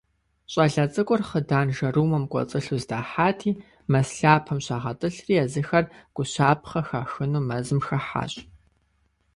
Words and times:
Щӏалэ 0.51 0.85
цӏыкӏур 0.93 1.21
хъыданжэрумэм 1.29 2.23
кӏуэцӏылъу 2.31 2.79
здахьати, 2.83 3.51
мэз 3.91 4.07
лъапэм 4.17 4.59
щагъэтӏылъри, 4.65 5.33
езыхэр 5.43 5.85
гущапхъэ 6.15 6.81
хахыну 6.87 7.45
мэзым 7.47 7.79
хыхьащ. 7.85 8.33